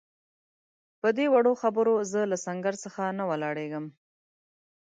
[1.01, 3.85] پدې وړو خبرو زه له سنګر څخه نه ولاړېږم.